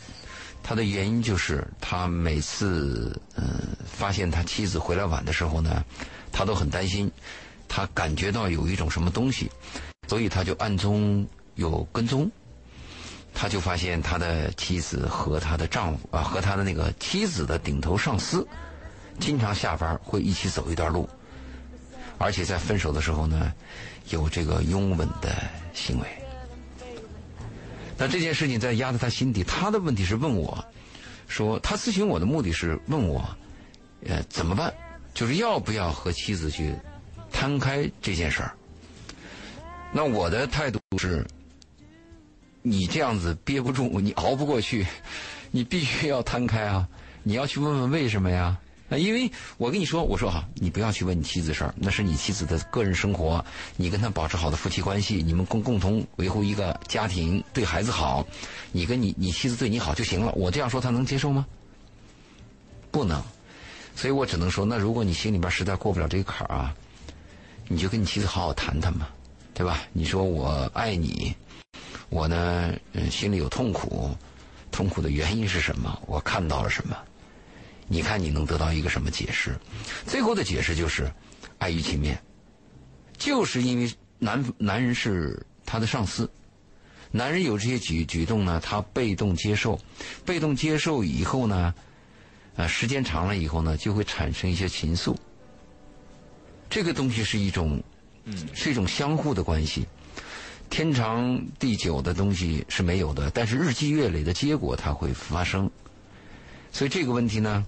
[0.62, 3.44] 他的原因就是他每次嗯
[3.84, 5.84] 发现他妻子回来晚的时候呢。
[6.36, 7.08] 他都很担心，
[7.68, 9.48] 他感觉到有一种什么东西，
[10.08, 11.24] 所以他就暗中
[11.54, 12.28] 有跟踪。
[13.32, 18.44] 他就发现他的妻子和他的丈夫啊，和他的那个妻子的顶头上司，
[19.20, 21.08] 经常下班会一起走一段路。
[22.18, 23.52] 而且在分手的时候呢，
[24.10, 25.34] 有这个拥吻的
[25.72, 26.06] 行为。
[27.96, 30.64] 那这件事情在压在他心底，他的问题是问我，
[31.28, 33.24] 说他咨询我的目的是问我，
[34.06, 34.72] 呃，怎么办？
[35.14, 36.74] 就是要不要和妻子去
[37.30, 38.52] 摊开这件事儿？
[39.92, 41.24] 那我的态度是，
[42.62, 44.84] 你这样子憋不住，你熬不过去，
[45.52, 46.88] 你必须要摊开啊！
[47.22, 48.58] 你要去问问为什么呀？
[48.98, 53.44] 因为我跟你说，我说哈，你不要去问你妻子事儿，那是你妻子的个人生活，
[53.76, 58.26] 你跟她保持好的夫妻关系，你们共共同维护一个家庭，对孩子好，
[58.72, 60.32] 你跟你你妻子对你好就行了。
[60.32, 61.46] 我这样说他能接受吗？
[62.90, 63.22] 不能，
[63.96, 66.74] 所以我只能说，那如果你心里边实在过不了这个坎儿啊，
[67.68, 69.08] 你就跟你妻子好好谈谈嘛。
[69.56, 69.82] 对吧？
[69.92, 71.32] 你说我爱你，
[72.08, 74.10] 我呢，嗯，心里有痛苦，
[74.72, 75.96] 痛苦的原因是什么？
[76.06, 76.96] 我看到了什么？
[77.88, 79.54] 你看你能得到一个什么解释？
[80.06, 81.10] 最后的解释就是
[81.58, 82.22] 爱于情面，
[83.16, 86.30] 就是因为男男人是他的上司，
[87.10, 89.78] 男人有这些举举动呢，他被动接受，
[90.24, 91.74] 被动接受以后呢，
[92.56, 95.16] 啊，时间长了以后呢，就会产生一些情愫。
[96.68, 97.82] 这个东西是一种。
[98.26, 99.86] 嗯，是一种相互的关系，
[100.70, 105.70] 天长地久的东西是没有的，但是日积月累的结果它会发生。
[106.72, 107.66] 所以这个问题呢，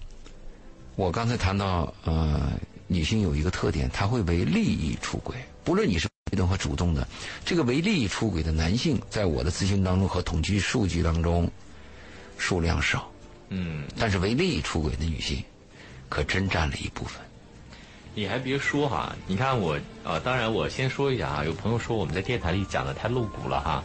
[0.96, 2.50] 我刚才谈到，呃，
[2.86, 7.06] 女性有一个特点，她会为利益出轨，不论你是被动和主动的，
[7.44, 11.50] 这个为利益出轨的男性，在我的咨询当中和统计数据当中
[12.38, 13.10] 数量少，
[13.50, 15.44] 嗯，但是为利益出轨的女性，
[16.08, 17.20] 可真占了一部分。
[18.16, 23.84] 你还别说哈，你看我啊，当然我先说一下啊，有朋友说我们在电台里讲的太露骨了哈，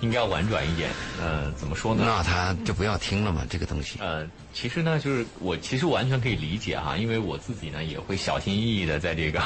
[0.00, 0.88] 应该要婉转一点。
[1.20, 2.04] 呃，怎么说呢？
[2.06, 3.98] 那他就不要听了嘛，这个东西。
[3.98, 9.42] 呃，其实呢，就是我其实完全可以理解哈，因为我自己呢也会小心翼翼的在这个，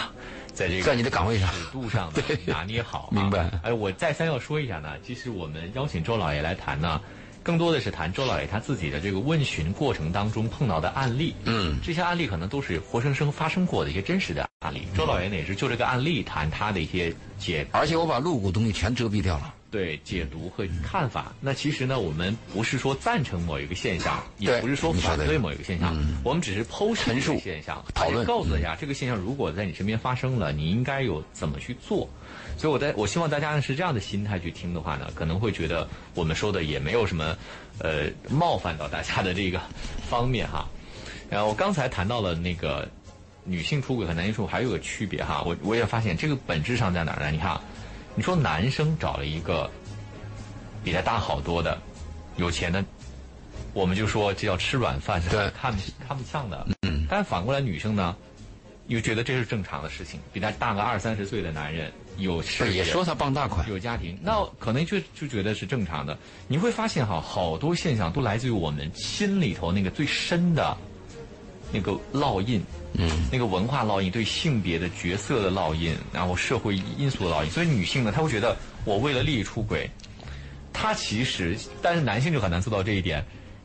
[0.52, 2.12] 在这个在你的岗位上尺度上
[2.44, 3.08] 拿捏好。
[3.10, 3.50] 明白。
[3.62, 7.00] 哎，我再三要说一下呢，其实我们邀请周老爷来谈呢。
[7.46, 14.82] 更多的是谈周老爷他自己的这个问询过程当中碰到的案例，嗯，这些案例可能都是活生生发生过的一些真实的案例。
[14.96, 19.54] 周老爷呢也是就这个案例谈他的一些解，而且我把露骨东西全遮蔽掉了。
[19.76, 32.08] 对解读和看法，那其实呢，我们不是说赞成某一个现象，也不是说反对某一个现象，我们只是剖析这个现象，讨论，告诉大家这个现象如果在你身边发生了，你应该有怎么去做。
[32.56, 37.36] 所以我在我希望大家是这样的心态去听的话呢，可能会觉得我们说的也没有什么，
[37.78, 39.60] 呃，冒犯到大家的这个
[40.08, 40.66] 方面哈。
[41.28, 42.88] 然后我刚才谈到了那个
[43.44, 47.30] 女性出轨和男性出轨还有个区别哈，我我也发现这个本质上在哪儿呢？
[47.30, 47.60] 你看。
[48.16, 49.70] 你说男生找了一个
[50.82, 51.78] 比他大好多的
[52.36, 52.82] 有钱的，
[53.74, 56.66] 我们就说这叫吃软饭，对，看不看不上的。
[56.82, 57.06] 嗯。
[57.08, 58.16] 但反过来女生呢，
[58.88, 66.16] 又觉得这是正常的事情，比他大个二三十岁的男人有事业，也说他傍大款，有家庭，那可能就就觉得是正常的。
[66.48, 70.76] 你会发现哈，好多现象都来自于我们心里头那个最深的
[71.70, 72.64] 那个烙印。
[72.98, 79.90] 嗯，那个文化烙印对性别的角色的烙印，然后社会因素的烙印，所以女性呢，她会觉得我为了利益出轨，
[80.72, 83.24] 她其实，但是男性就很难做到这一点，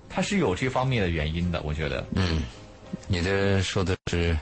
[0.10, 2.06] 他是有这方面的原因的，我觉得。
[2.16, 2.44] 嗯，
[3.08, 4.38] 你的说的是，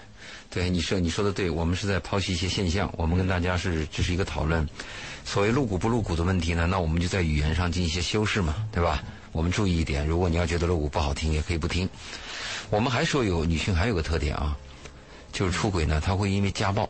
[0.50, 4.68] 对，你说你说的对，我们是在剖析一些现象，我们跟大家是这是一个讨论，
[5.24, 9.04] 所谓露骨不露骨的问题呢，那我们就在语言上进行一些修饰嘛，对吧？
[9.32, 11.88] 我们注意一点，如果你要觉得露骨不好听，也可以不听。
[12.72, 14.58] 我们还说有女性还有个特点啊。
[15.32, 16.90] 就是出轨呢，他会因为家暴。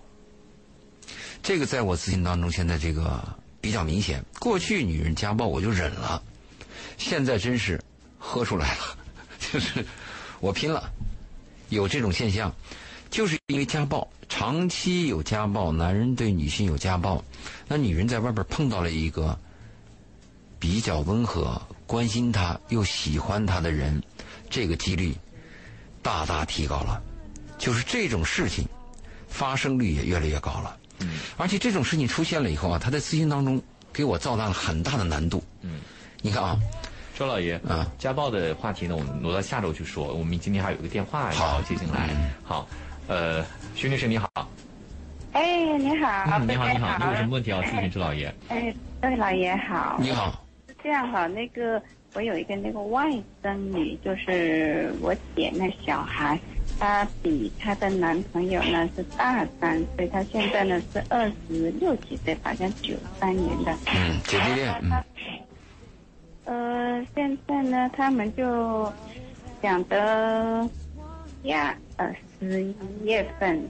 [1.41, 3.21] 这个在我咨询当中，现在这个
[3.61, 4.23] 比较明显。
[4.39, 6.21] 过去女人家暴我就忍了，
[6.97, 7.81] 现在真是
[8.17, 8.97] 喝出来了，
[9.39, 9.85] 就是
[10.39, 10.89] 我拼了。
[11.69, 12.53] 有这种现象，
[13.09, 17.23] 就是因为家暴，长期有家暴，男人对女性有家暴，
[17.67, 19.37] 那女人在外边碰到了一个
[20.57, 24.01] 比较温和、关心她又喜欢她的人，
[24.49, 25.15] 这个几率
[26.01, 27.01] 大大提高了。
[27.59, 28.65] 就是这种事情，
[29.27, 30.75] 发生率也越来越高了。
[31.01, 33.61] 嗯，而且这种事情出现了以后啊，他在咨询当中
[33.93, 35.43] 给我造大了很大的难度。
[35.61, 35.81] 嗯，
[36.21, 36.57] 你看啊，
[37.15, 40.13] 周老爷啊，家暴的话题呢，我们挪到下周去说。
[40.13, 42.09] 我们今天还有一个电话要接进来。
[42.43, 42.67] 好，
[43.07, 44.29] 呃，徐女士你好。
[45.33, 46.39] 哎，你好。
[46.39, 48.33] 你好，你好，你有什么问题要咨询周老爷？
[48.47, 49.97] 哎，周老爷好。
[49.99, 50.43] 你好。
[50.67, 51.81] 是这样哈，那个
[52.15, 53.07] 我有一个那个外
[53.43, 56.39] 甥女，就是我姐那小孩。
[56.79, 63.71] 她比她的男朋友呢是大三岁，她现在呢是二十六几岁，好像九三年的。
[63.87, 64.73] 嗯，姐弟恋。
[64.83, 64.91] 嗯。
[66.45, 68.91] 呃，现在呢，他们就
[69.61, 70.67] 想的
[71.43, 73.61] 呀，呃，十一月份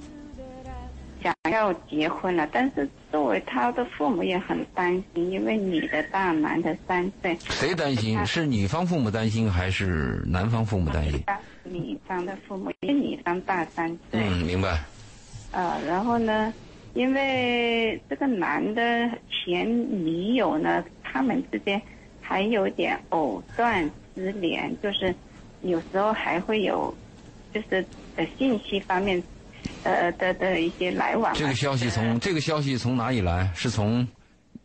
[1.21, 7.37] 想要结婚了，但是作为他的父母也很担心，因为女的大，男的三岁。
[7.41, 8.25] 谁担心？
[8.25, 11.21] 是女方父母担心，还是男方父母担心？
[11.63, 14.21] 女方的父母，因为女方大三岁。
[14.21, 14.79] 嗯，明白。
[15.51, 16.53] 呃，然后呢，
[16.93, 19.67] 因为这个男的前
[20.03, 21.81] 女友呢，他们之间
[22.21, 25.13] 还有点藕断丝连，就是
[25.63, 26.95] 有时候还会有，
[27.53, 29.21] 就是呃信息方面。
[29.83, 31.33] 呃的的一些来往。
[31.33, 33.49] 这个消息从这个消息从哪里来？
[33.55, 34.07] 是从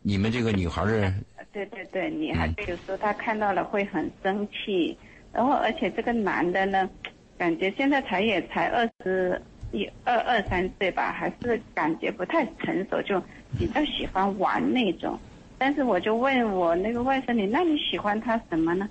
[0.01, 1.13] 你们这个女孩的。
[1.51, 4.97] 对对对，女孩就说她看到了会很生气，
[5.31, 6.89] 然后而且这个男的呢，
[7.37, 9.41] 感觉现在才也才二十
[9.71, 13.21] 一二二三岁吧，还是感觉不太成熟，就
[13.57, 15.17] 比较喜欢玩那种。
[15.57, 18.89] 但是我就问我那个外甥女，那你喜欢他什么呢？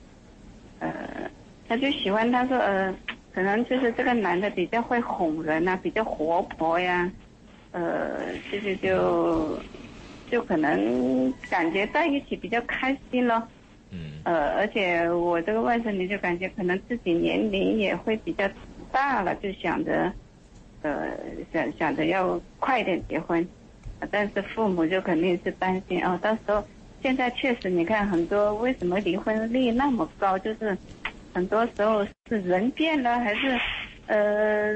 [0.79, 1.31] 呃，
[1.69, 2.95] 他就喜欢他说呃。
[3.35, 7.11] 可能就是这个男的比较会哄人呐，比较活泼呀，
[7.73, 9.61] 呃，就是就
[10.31, 13.49] 就可能感觉在一起比较开心咯。
[13.91, 14.23] 嗯。
[14.25, 18.49] 呃，而且我这个外甥女就感觉可能自己年龄也会比较
[18.93, 20.13] 大了，就想着，
[20.83, 21.19] 呃，
[21.53, 23.47] 想想着要快点结婚，
[24.13, 26.65] 但是父母就肯定是担心哦，到时候
[27.03, 30.79] 现在确实你看很多为什么离婚率那么高，就是。
[31.35, 33.59] 很多时候是人变了，还是，
[34.07, 34.73] 呃，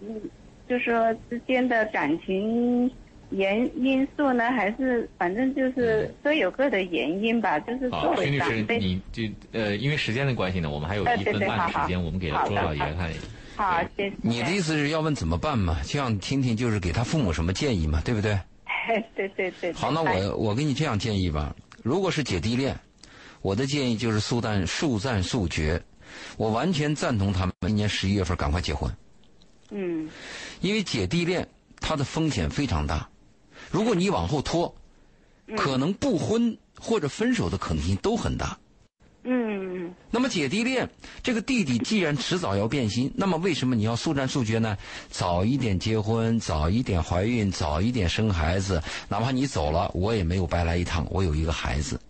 [0.00, 0.20] 嗯，
[0.66, 2.90] 就说之间的感情
[3.28, 7.58] 原因素呢，还是反正就是各有各的原因吧。
[7.60, 9.22] 就是作为长辈，你就
[9.52, 13.12] 呃，因为时间的关系呢，我们还有一分半的时间，我们给周老爷看。
[13.54, 14.16] 好，谢谢。
[14.22, 15.76] 你的意思是要问怎么办嘛？
[15.84, 18.38] 就想听听，就是给他父母什么建议嘛，对不对？
[19.14, 19.72] 对对对。
[19.74, 22.74] 好，那我我给你这样建议吧，如果是姐弟恋。
[23.44, 25.82] 我的建议就是速战速战速决，
[26.38, 28.90] 我完全赞同他们明年十一月份赶快结婚。
[29.70, 30.08] 嗯，
[30.62, 31.46] 因为姐弟恋
[31.78, 33.06] 它的风险非常大，
[33.70, 34.74] 如果你往后拖，
[35.58, 38.58] 可能不婚或者分手的可能性都很大。
[39.24, 39.92] 嗯。
[40.10, 40.88] 那么姐弟恋，
[41.22, 44.74] 这个弟弟既然迟早要变心，那么为什么你要速战速决呢？
[45.10, 52.00] 早一点结婚，早一点怀孕，早一点生孩子，哪怕你走了，我也没有白来一趟，我有一个孩子。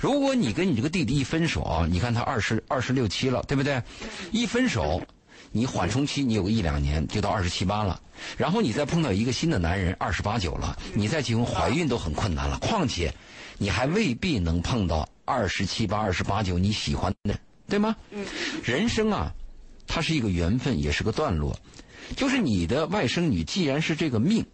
[0.00, 3.82] 如果你跟你这个弟弟一分手，你看他二十二十六七了，对不对？
[4.30, 5.00] 一分手，
[5.52, 8.00] 你缓冲期你有个一两年，就到二十七八了。
[8.36, 12.58] 然后你再碰到一个新的男人，二十八九了，你再结婚怀孕都很困难了。
[12.58, 13.14] 况且，
[13.58, 17.96] 你还未必能碰到二十七八、二十八九你喜欢的，对吗？
[18.62, 19.32] 人生啊，
[19.86, 21.58] 它是一个缘分，也是个段落。
[22.16, 24.44] 就是你的外甥女既然是这个命，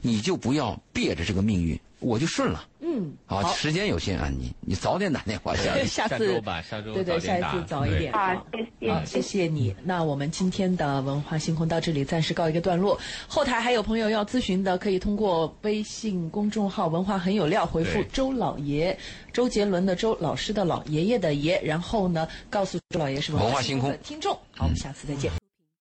[0.00, 1.78] 你就不要憋着这个命运。
[2.04, 2.64] 我就顺了。
[2.80, 5.74] 嗯，好，时间有限啊，你你早点打电话下。
[5.88, 8.12] 下次吧，下周对对，下一次早一点。
[8.12, 8.92] 好，谢谢。
[8.92, 9.74] 好，谢谢你。
[9.82, 12.98] 那我们今天的文化星空到这里暂时告一个段落。
[13.26, 18.96] 后台还有朋友要咨询的，可以通过微信公众号“文化很有料”回复“周老爷”，
[19.32, 24.34] 周杰伦的周，老师的老爷爷的爷，然后呢，告诉周老爷是文化星空的听众。
[24.52, 25.43] 好，我们下次再见。